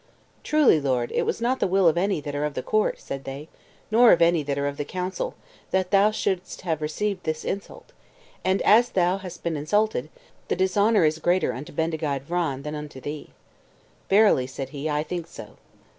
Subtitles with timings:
[0.43, 3.23] "Truly, lord, it was not the will of any that are of the court," said
[3.23, 3.49] they,
[3.91, 5.35] "nor of any that are of the council,
[5.69, 7.91] that thou shouldst have received this insult;
[8.43, 10.09] and as thou hast been insulted,
[10.47, 13.29] the dishonor is greater unto Bendigeid Vran than unto thee."
[14.09, 15.57] "Verily," said he, "I think so.